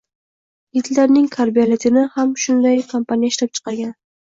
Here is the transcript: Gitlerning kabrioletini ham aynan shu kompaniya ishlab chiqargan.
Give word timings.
Gitlerning 0.77 1.27
kabrioletini 1.35 2.05
ham 2.17 2.33
aynan 2.49 2.73
shu 2.83 2.89
kompaniya 2.97 3.35
ishlab 3.37 3.55
chiqargan. 3.57 3.97